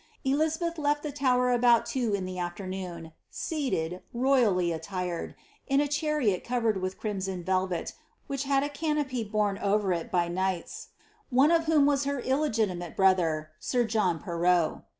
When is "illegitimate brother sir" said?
12.19-13.83